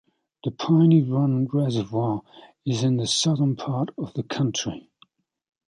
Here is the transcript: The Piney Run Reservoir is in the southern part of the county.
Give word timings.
The 0.43 0.49
Piney 0.49 1.03
Run 1.03 1.45
Reservoir 1.45 2.23
is 2.65 2.81
in 2.83 2.97
the 2.97 3.05
southern 3.05 3.55
part 3.55 3.89
of 3.99 4.11
the 4.15 4.23
county. 4.23 4.89